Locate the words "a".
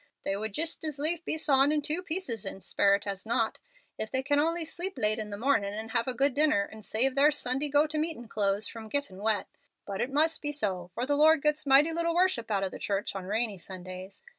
6.07-6.13